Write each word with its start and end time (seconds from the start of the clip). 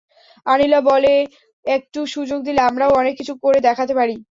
আনিলা 0.45 0.79
বলে, 0.81 1.13
একটু 1.65 1.99
সুযোগ 2.07 2.39
দিলে 2.43 2.61
আমরাও 2.61 2.91
অনেক 2.93 3.13
কিছু 3.17 3.33
করে 3.43 3.59
দেখাতে 3.61 3.93
পারি। 3.95 4.15